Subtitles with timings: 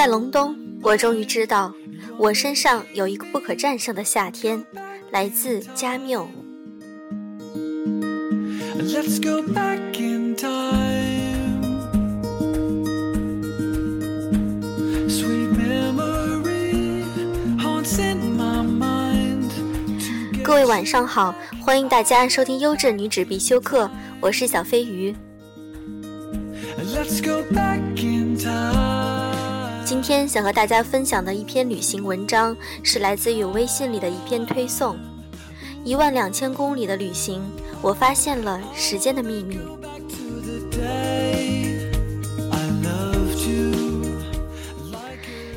[0.00, 1.74] 在隆冬，我终于知道，
[2.16, 4.64] 我身上有一个不可战胜的夏天，
[5.10, 6.26] 来自加缪。
[20.42, 25.14] 各位晚上好，欢迎大家收听优质女子必修课，我是小飞鱼。
[29.90, 34.96] 今天想和大家分享的一篇旅行文章，是来自于微信里的一篇推送。
[35.82, 37.42] 一万两千公里的旅行，
[37.82, 39.58] 我发现了时间的秘密。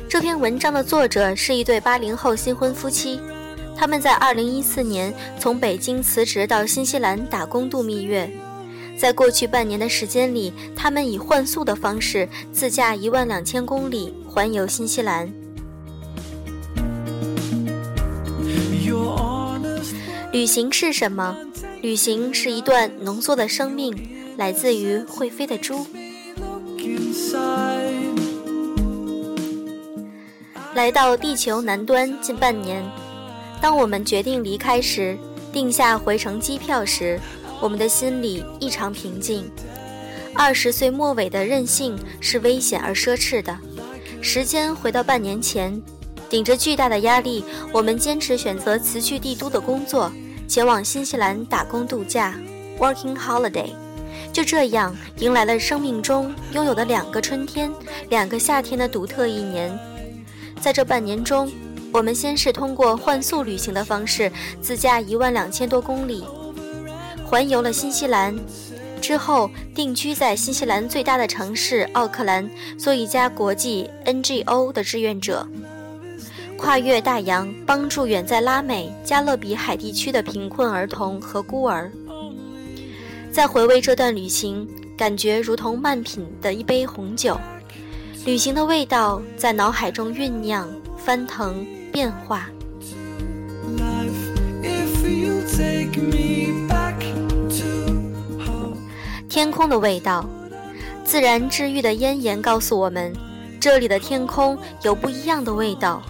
[0.08, 3.20] 这篇文章的作者是一对八零后新婚夫妻。
[3.76, 8.28] 他们在2014年从北京辞职到新西兰打工度蜜月，
[8.98, 15.32] 在过去半年的时间里，他们以换宿的方式自驾一万两千公里环游新西兰。
[20.32, 21.36] 旅行是什么？
[21.82, 23.96] 旅行是一段浓缩的生命，
[24.36, 25.86] 来自于会飞的猪。
[30.74, 32.84] 来到地球南端近半年。
[33.60, 35.16] 当我们决定离开时，
[35.52, 37.20] 定下回程机票时，
[37.60, 39.48] 我们的心里异常平静。
[40.34, 43.56] 二十岁末尾的任性是危险而奢侈的。
[44.24, 45.80] 时间回到半年前，
[46.30, 50.10] 顶着巨大的压力，我们坚持选择辞去帝都的工作，
[50.48, 52.34] 前往新西兰打工度假
[52.78, 53.68] （working holiday）。
[54.32, 57.70] 就这样，迎来了生命中拥有的两个春天、
[58.08, 59.78] 两个夏天的独特一年。
[60.58, 61.52] 在这半年中，
[61.92, 64.32] 我们先是通过换宿旅行的方式，
[64.62, 66.24] 自驾一万两千多公里，
[67.26, 68.34] 环游了新西兰，
[69.06, 72.48] 之后定居在新西兰最大的城市奥克兰，
[72.78, 75.46] 做一家国际 NGO 的志愿者，
[76.56, 81.92] 跨越大洋，帮助远在拉美、加勒比海地区的贫困儿童和孤儿。
[83.30, 84.66] 再回味这段旅行，
[84.96, 87.38] 感觉如同慢品的一杯红酒，
[88.24, 90.66] 旅行的味道在脑海中酝酿、
[90.96, 91.66] 翻腾。
[91.92, 92.48] 变化，
[99.34, 100.24] 天空的味道，
[101.04, 103.12] 自然治愈的咽炎告诉我们，
[103.58, 106.00] 这里的天空有不一样的味道，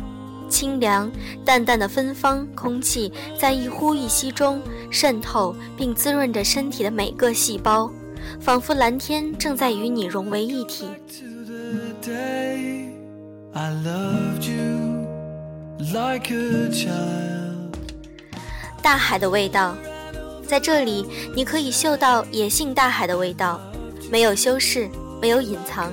[0.50, 1.10] 清凉
[1.42, 7.90] 淡淡的芬芳空气在一呼一吸中渗透并滋润着身体的每个细胞，
[8.42, 10.86] 仿佛蓝天正在与你融为一体。
[18.82, 19.74] 大海的味道，
[20.46, 23.60] 在这里你可以嗅到野性大海的味道，
[24.10, 24.88] 没有修饰，
[25.20, 25.92] 没有隐藏，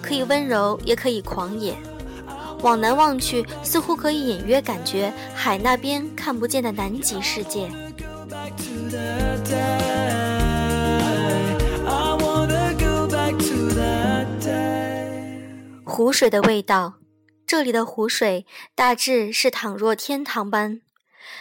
[0.00, 1.76] 可以温柔，也可以狂野。
[2.62, 7.70] 往南望去，似乎可以隐约感觉海那边看不见的南极世界。
[15.84, 16.94] 湖水的味道。
[17.46, 18.46] 这里的湖水
[18.76, 20.82] 大致是倘若天堂般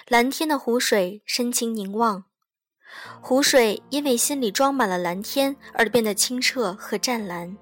[0.07, 2.23] 蓝天的湖水，深情凝望。
[3.21, 7.55] 湖水因为心里装满了蓝天而变得清澈和湛蓝。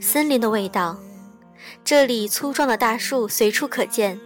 [0.00, 0.98] 森林的味道，
[1.84, 4.20] 这里粗壮的大树随处可见，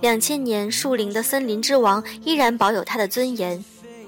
[0.00, 3.64] 两千年树林的森林之王依然保有它的尊严。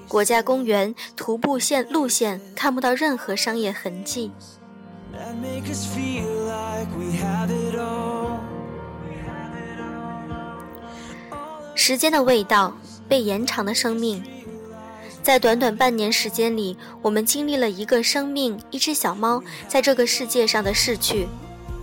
[0.07, 4.31] 国家公园徒步线路线看不到任何商业痕迹。
[11.91, 12.73] 时间的味道，
[13.05, 14.23] 被延长的生命，
[15.21, 21.27] 在短短半年时间里，我们经历了一个生命，一只小猫在这个世界上的逝去，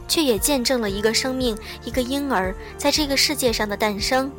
[0.09, 1.55] 却也见证了一个生命，
[1.85, 4.33] 一个婴儿在这个世界上的诞生。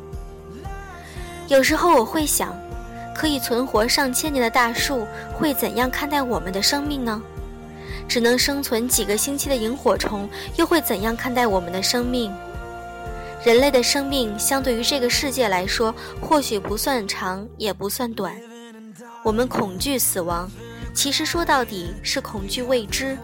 [1.46, 2.52] 有时候我会想。
[3.14, 7.22] 可以存活上千年的大树会怎样看待我们的生命呢？
[8.08, 12.32] 只能生存几个星期的萤火虫又会怎样看待我们的生命？
[13.42, 18.34] 人类的生命相对于这个世界来说，或许不算长，也不算短。
[19.22, 20.50] 我们恐惧死亡，
[20.92, 23.16] 其实说到底是恐惧未知。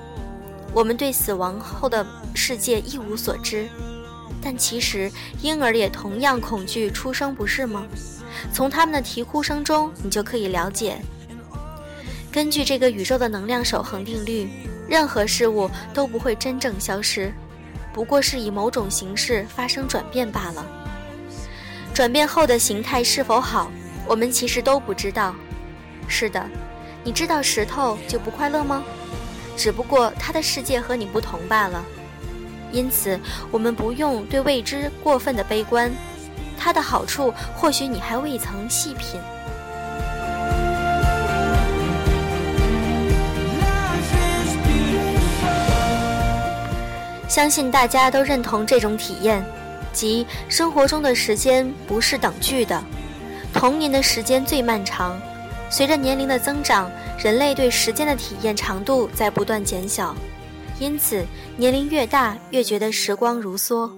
[0.73, 3.69] 我们对死亡后的世界一无所知，
[4.43, 5.11] 但其实
[5.43, 7.87] 婴儿也同样恐惧出生，不是吗？
[8.53, 10.97] 从他们的啼哭声中，你就可以了解。
[12.33, 14.49] 根据这个宇宙的能量守恒定律，
[14.89, 17.33] 任何事物都不会真正消失，
[17.97, 20.67] 不过是以某种形式发生转变罢了。
[21.95, 23.71] 转变后的形态是否好，
[24.07, 25.35] 我们其实都不知道。
[26.07, 26.47] 是的，
[27.03, 28.85] 你知道石头就不快乐吗？
[29.57, 31.83] 只不过他的世界和你不同罢了。
[32.71, 33.19] 因此，
[33.51, 35.91] 我们不用对未知过分的悲观，
[36.59, 39.19] 它的好处或许你还未曾细品。
[47.37, 49.45] 相信大家都认同这种体验，
[49.93, 52.83] 即生活中的时间不是等距的，
[53.53, 55.21] 童年的时间最漫长。
[55.69, 60.17] 随着年龄的增长，人类对时间的体验长度在不断减小，
[60.81, 61.27] 因此
[61.59, 63.91] 年龄越大越觉得时光如梭。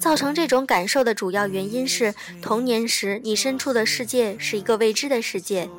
[0.00, 2.12] 造成这种感受的主要原因是，
[2.42, 5.70] 童年时你身处的世界是一个未知的世界，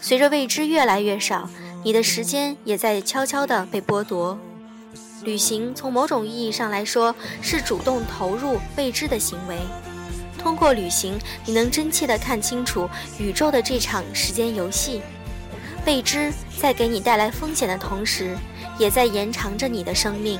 [0.00, 1.50] 随着未知越来越少，
[1.84, 4.38] 你的时间也在悄悄地被剥夺。
[5.22, 9.58] 旅行从某种意义上来说是主动投入未知的行为。
[10.38, 12.88] 通过旅行，你能真切地看清楚
[13.18, 15.02] 宇宙的这场时间游戏。
[15.84, 18.36] 未知在给你带来风险的同时，
[18.78, 20.38] 也在延长着你的生命。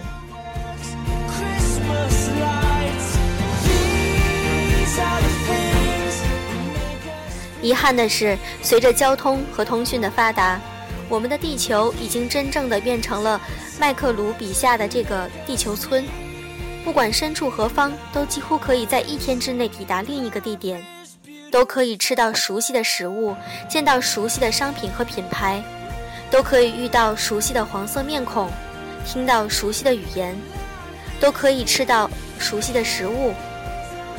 [7.60, 10.60] 遗憾的是，随着交通和通讯的发达。
[11.08, 13.40] 我们的地球已经真正的变成了
[13.80, 16.04] 麦克卢笔下的这个地球村，
[16.84, 20.84] 不管身处何方，都几乎可以在一天之内抵达另一个地点，
[21.50, 23.34] 都可以吃到熟悉的食物，
[23.70, 25.62] 见到熟悉的商品和品牌，
[26.30, 28.50] 都可以遇到熟悉的黄色面孔，
[29.06, 30.36] 听到熟悉的语言，
[31.18, 33.32] 都可以吃到熟悉的食物，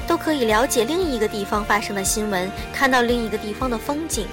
[0.08, 4.28] 都可以了解另一个地方发生的新闻，看到另一个地方的风景。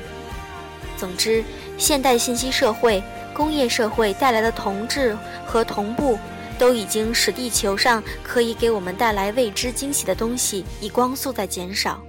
[0.97, 1.45] 总之。
[1.79, 3.03] 现代信息社会、
[3.35, 6.19] 工业社会带来的同质和同步，
[6.59, 12.03] 都已经使地球上可以给我们带来未知惊喜的东西以光速在减少。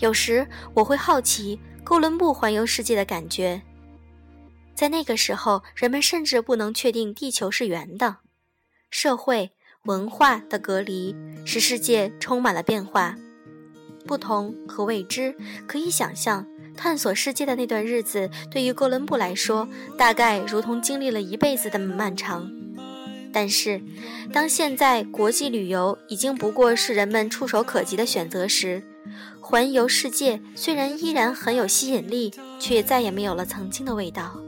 [0.00, 3.62] 有时我会好奇哥伦布环游世界的感觉。
[4.74, 8.16] 在那个时候，人们甚至不能确定地球是圆的。
[8.90, 9.52] 社会
[9.84, 11.14] 文化的隔离
[11.44, 13.14] 使世界充满了变化、
[14.06, 15.34] 不同和未知，
[15.66, 16.46] 可以想象。
[16.76, 22.50] 探索世界的那段日子，对于哥伦布来说，大概如同经历了一辈子的漫长。
[23.32, 23.80] 但是，
[24.32, 28.82] 当现在国际旅游已经不过是人们触手可及的选择时，
[29.40, 34.43] 环游世界虽然依然很有吸引力，却再也没有了曾经的味道。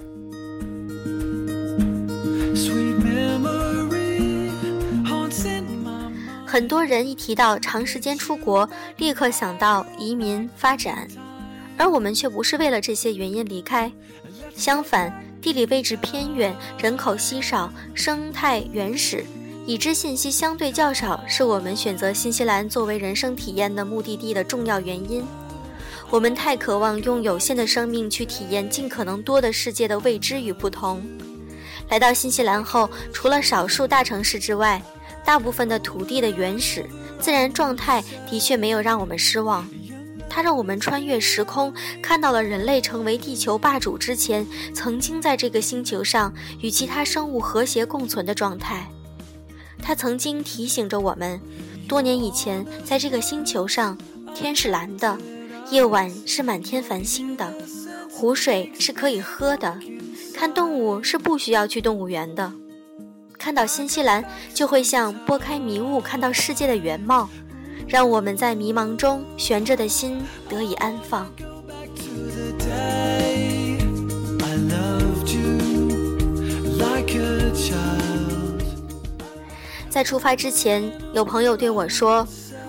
[6.56, 8.66] 很多人一提到长时间出国，
[8.96, 11.06] 立刻想到移民发展。
[11.76, 13.92] 而我们却不是为了这些原因离开，
[14.54, 15.12] 相反，
[15.42, 19.22] 地理位置偏远，人口稀少，生态原始，
[19.66, 25.22] 已知信息相对较少，是我们选择新西兰作为人生体验的目的地的重要原因。
[26.08, 31.06] 我们太渴望用有限的生命去体验尽可能多的世界的未知与不同。
[31.90, 34.82] 来到新西兰后，除了少数大城市之外，
[35.26, 36.86] 大部分的土地的原始
[37.18, 39.68] 自然状态的确没有让我们失望。
[40.28, 48.86] 它让我们穿越时空，看到了人类成为地球霸主之前，曾经在这个星球上与其他生物和谐共存的状态。
[49.82, 51.40] 它曾经提醒着我们，
[51.88, 53.96] 多年以前，在这个星球上，
[54.34, 55.16] 天是蓝的，
[55.70, 57.52] 夜晚是满天繁星的，
[58.10, 59.78] 湖水是可以喝的，
[60.34, 62.52] 看动物是不需要去动物园的。
[63.46, 67.28] 看到新西兰，就会像拨开迷雾，看到世界的原貌。
[67.86, 71.30] 让我们在迷茫中悬着的心得以安放。
[79.88, 82.26] 在出发之前，有朋友对我说：“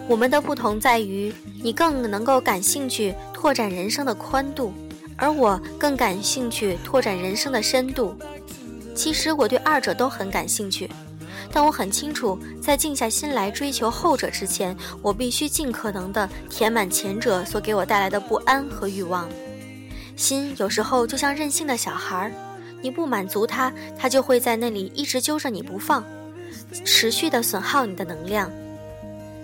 [0.07, 4.71] 我们的不同在于，你更能够感兴趣拓展人生的宽度，
[5.15, 8.15] 而我更感兴趣拓展人生的深度。”
[8.97, 10.89] 其实我对二者都很感兴趣。
[11.51, 19.29] 但我很清楚，在静下心来追求后者之前，我必须尽可能的填满前者所给我带来的不安和欲望。
[20.15, 22.33] 心有时候就像任性的小孩，
[22.81, 26.03] 你不满足他，他就会在那里一直揪着你不放，
[26.83, 28.51] 持续的损耗你的能量。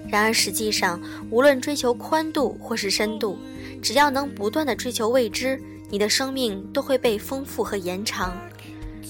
[0.10, 3.38] 然而实际上，无论追求宽度或是深度，
[3.82, 8.36] 只要能不断的追求未知，你的生命都会被丰富和延长。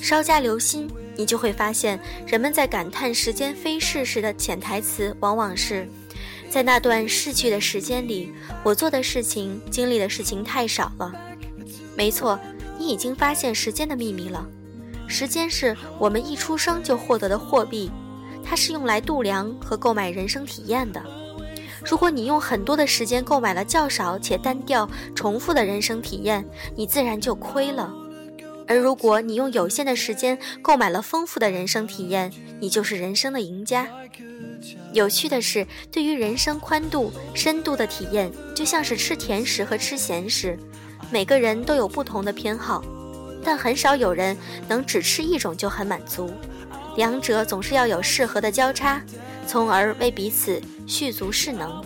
[0.03, 0.89] 稍加留心。
[1.15, 5.88] 你就会发现，人们在感叹时间飞逝时的潜台词，往往是
[6.50, 8.33] 在那段逝去的时间里，
[8.63, 11.13] 我做的事情、经历的事情太少了。
[11.95, 12.38] 没错，
[12.77, 14.45] 你已经发现时间的秘密了。
[15.07, 17.89] 时间是我们一出生就获得的货币，
[18.43, 21.01] 它是用来度量和购买人生体验的。
[21.86, 26.43] 如果你用很多的时间购买了较少且单调、重复的人生体验，
[26.75, 27.93] 你自然就亏了；
[28.74, 33.88] 而如果你用有限的时间购买了丰富的人生体验，你就是人生的赢家。
[34.94, 40.58] 有趣的是，对于人生宽度、深度的体验，就像是吃甜食和吃咸食，
[41.12, 42.84] 每个人都有不同的偏好，
[43.44, 44.36] 但很少有人
[44.68, 46.32] 能只吃一种就很满足。
[46.98, 49.00] 两者总是要有适合的交叉，
[49.46, 51.86] 从而为彼此续足势能。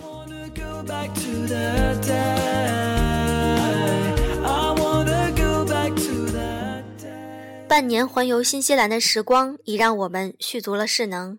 [7.68, 11.38] 半年环游新西兰的时光，已让我们续足了势能。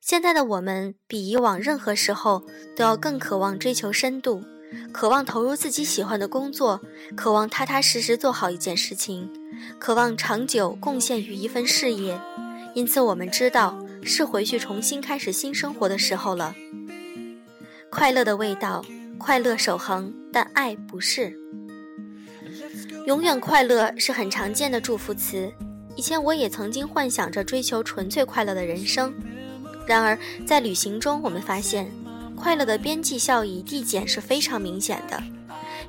[0.00, 2.44] 现在的我们比以往任何时候
[2.76, 4.40] 都要更渴望追求深度，
[4.92, 6.80] 渴望投入自己喜欢的工作，
[7.16, 9.28] 渴望踏踏实实做好一件事情，
[9.80, 12.20] 渴望长久贡献于一份事业。
[12.76, 16.54] 因此，我们知道是回去重新开始新生活的时候了。
[17.90, 18.84] 快乐的味道，
[19.18, 21.36] 快乐守恒，但爱不是。
[23.06, 25.48] 永远快乐是很常见的祝福词。
[25.94, 29.14] 以前我也曾经幻想着追求纯粹快乐的人生，
[29.86, 31.88] 然而在旅行中，我们发现，
[32.34, 35.22] 快乐的边际效益递减是非常明显的。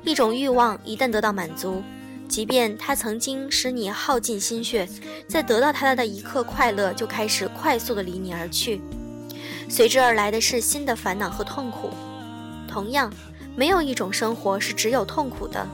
[0.04, 1.82] 一种欲望一旦得到满足。
[2.28, 4.88] 即便它曾经使你耗尽心血，
[5.26, 8.80] 在得到它的一刻，快乐就开始快速的离你而去，
[9.68, 11.90] 随之而来的是新的烦恼和痛苦。
[12.68, 13.12] 同样，
[13.56, 15.66] 没有一种生活是只有痛苦的。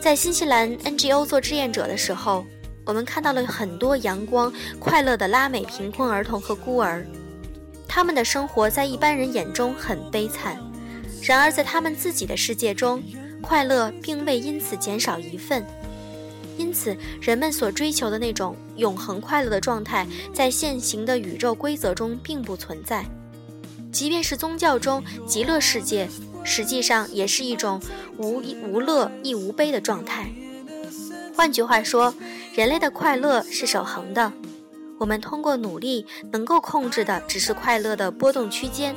[0.00, 2.46] 在新西兰 NGO 做志愿者的时候，
[2.86, 7.06] 我们看到了很多阳光、快乐的拉美贫困儿童和孤儿，
[7.86, 10.58] 他们的生活在一般人眼中很悲惨，
[11.22, 13.02] 然而在他们自己的世界中。
[13.42, 15.64] 快乐并未因此减少一份，
[16.58, 23.02] 因此人们所追求的那种永恒快乐的状态，在现行的宇宙规则中并不存在。
[23.90, 26.06] 即便是宗教中极乐世界，
[26.44, 27.80] 实际上也是一种
[28.16, 30.30] 无无乐亦无悲的状态。
[31.34, 32.14] 换句话说，
[32.54, 34.32] 人类的快乐是守恒的。
[34.98, 38.94] 我们通过努力能够控制的，只是快乐的波动区间。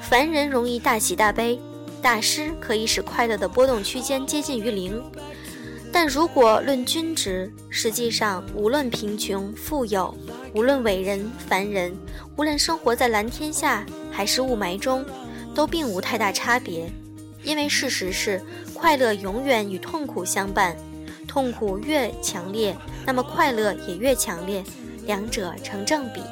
[0.00, 1.58] 凡人容易大喜大悲。
[2.02, 5.02] 大师可以使快乐的波动区间接近于零，
[5.90, 10.14] 但如果论均值，实际上无论贫穷富有，
[10.54, 11.96] 无论伟人凡人，
[12.36, 15.02] 无论生活在蓝天下还是雾霾中，
[15.54, 16.90] 都并无太大差别。
[17.42, 18.42] 因为事实是，
[18.72, 20.74] 快乐永远与痛苦相伴，
[21.28, 24.64] 痛苦越强烈，那么快乐也越强烈，
[25.06, 26.22] 两者成正比。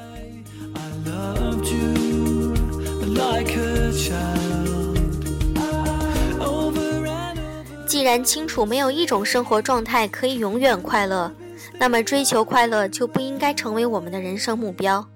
[7.87, 11.31] 既然清楚没有一种生活状态可以永远快乐，
[11.79, 15.07] 那么追求快乐就不应该成为我们的人生目标。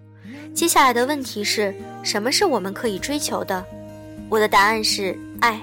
[0.54, 3.64] 接下来的问题是什么是我们可以追求的？
[4.28, 5.60] 我的答案是爱。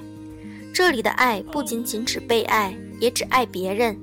[0.73, 3.97] 这里的爱不仅仅指被爱，也指爱别人。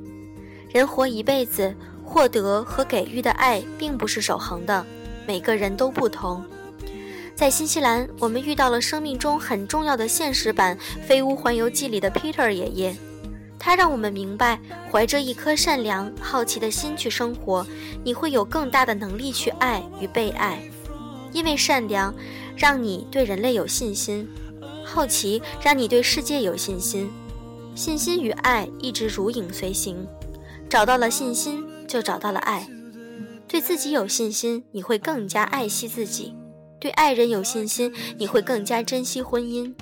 [0.73, 1.75] 人活一辈子，
[2.05, 4.87] 获得和给予的爱并不是守恒的，
[5.27, 6.45] 每个人都不同。
[7.35, 10.77] 在新西兰，我们遇到了生命中很重要的现实版
[11.07, 12.95] 《飞屋环游记》里的 Peter 爷爷，
[13.59, 14.61] 他让我们明白，
[14.93, 17.67] 怀着一颗善良、好奇的心去生活，
[18.05, 20.61] 你会有更大的能力去爱与被爱。
[21.33, 22.15] 因为善良，
[22.57, 24.27] 让你对人类有信心；
[24.93, 27.07] 好奇，让你对世界有信心；
[27.77, 30.05] 信心与爱一直如影随形。
[30.69, 32.67] 找到了信心，就找到了爱。
[33.47, 36.35] 对自己有信心，你会更加爱惜自己。
[36.81, 39.73] 对爱人有信心，你会更加珍惜婚姻；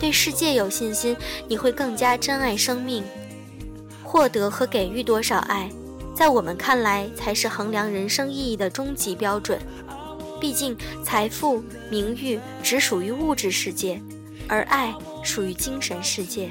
[0.00, 1.16] 对世界有信心，
[1.46, 3.04] 你会更加珍爱生命。
[4.02, 5.70] 获得和给予多少爱，
[6.12, 9.60] 在我们看来才是衡量人生意义的终极标准。
[10.40, 14.02] 毕竟，财富、名誉只属于物质世界，
[14.50, 14.92] 而爱
[15.22, 16.50] 属于精神世界。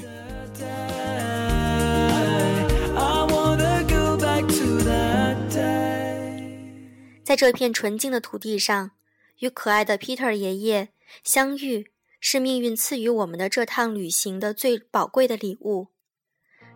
[7.24, 8.92] 在这片纯净的土地上。
[9.40, 10.90] 与可爱的 Peter 爷爷
[11.24, 15.88] 相遇，是命运赐予我们的这趟旅行的最宝贵的礼物，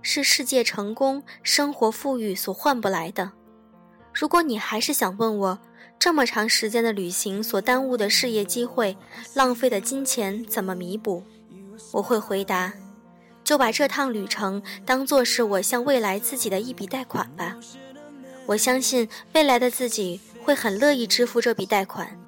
[0.02, 3.34] 是世界成功、生活富裕所换不来的。
[4.14, 5.60] 如果你还是想问我，
[6.00, 8.98] 这么长时间的旅行所耽误的事业机会、
[9.34, 11.24] 浪费的金钱怎么弥补，
[11.92, 12.74] 我会回答：
[13.44, 17.56] 就把这趟旅程当做是我向未来自己的一笔贷款吧。
[18.46, 22.20] 我相信未来的自己会很乐意支付这笔贷款。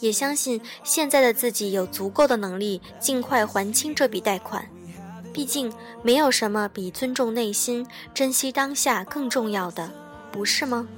[0.00, 4.66] 也相信现在的自己有足够的能力尽快还清这笔贷款，
[5.30, 5.70] 毕竟
[6.02, 9.90] 没有什么比尊重内心、珍惜当下更重要的，
[10.32, 10.88] 不是吗？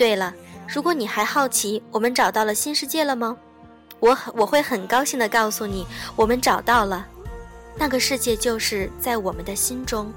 [0.00, 0.32] 对了，
[0.66, 3.36] 如果你还好奇我们找到了新世界了吗？
[3.98, 7.06] 我我会很高兴的告诉你，我们找到了，
[7.76, 10.10] 那个世界就是在我们的心中。